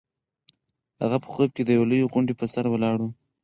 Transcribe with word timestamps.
هغه 1.01 1.17
په 1.23 1.27
خوب 1.33 1.49
کې 1.55 1.63
د 1.63 1.69
یوې 1.75 1.87
لویې 1.89 2.09
غونډۍ 2.11 2.33
په 2.37 2.45
سر 2.53 2.65
ولاړه 2.69 2.97
وه. 3.01 3.09